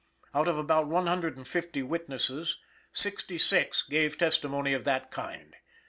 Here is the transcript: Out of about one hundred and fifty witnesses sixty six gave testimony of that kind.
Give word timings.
Out 0.33 0.47
of 0.47 0.57
about 0.57 0.87
one 0.87 1.05
hundred 1.05 1.37
and 1.37 1.47
fifty 1.47 1.83
witnesses 1.83 2.57
sixty 2.91 3.37
six 3.37 3.83
gave 3.83 4.17
testimony 4.17 4.73
of 4.73 4.83
that 4.83 5.11
kind. 5.11 5.55